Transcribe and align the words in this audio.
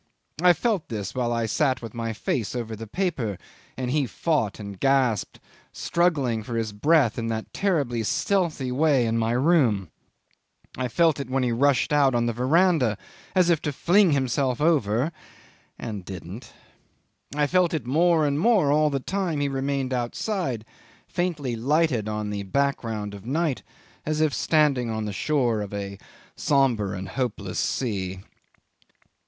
I 0.41 0.53
felt 0.53 0.89
this 0.89 1.13
while 1.13 1.31
I 1.31 1.45
sat 1.45 1.83
with 1.83 1.93
my 1.93 2.11
face 2.11 2.55
over 2.55 2.75
the 2.75 2.87
paper 2.87 3.37
and 3.77 3.91
he 3.91 4.07
fought 4.07 4.59
and 4.59 4.79
gasped, 4.79 5.39
struggling 5.71 6.41
for 6.41 6.57
his 6.57 6.71
breath 6.73 7.19
in 7.19 7.27
that 7.27 7.53
terribly 7.53 8.01
stealthy 8.01 8.71
way, 8.71 9.05
in 9.05 9.19
my 9.19 9.33
room; 9.33 9.91
I 10.75 10.87
felt 10.87 11.19
it 11.19 11.29
when 11.29 11.43
he 11.43 11.51
rushed 11.51 11.93
out 11.93 12.15
on 12.15 12.25
the 12.25 12.33
verandah 12.33 12.97
as 13.35 13.51
if 13.51 13.61
to 13.61 13.71
fling 13.71 14.09
himself 14.13 14.59
over 14.59 15.11
and 15.77 16.03
didn't; 16.03 16.51
I 17.35 17.45
felt 17.45 17.71
it 17.71 17.85
more 17.85 18.25
and 18.25 18.39
more 18.39 18.71
all 18.71 18.89
the 18.89 18.99
time 18.99 19.39
he 19.39 19.49
remained 19.49 19.93
outside, 19.93 20.65
faintly 21.07 21.55
lighted 21.55 22.09
on 22.09 22.31
the 22.31 22.41
background 22.41 23.13
of 23.13 23.27
night, 23.27 23.61
as 24.03 24.19
if 24.19 24.33
standing 24.33 24.89
on 24.89 25.05
the 25.05 25.13
shore 25.13 25.61
of 25.61 25.75
a 25.75 25.99
sombre 26.35 26.97
and 26.97 27.07
hopeless 27.09 27.59
sea. 27.59 28.21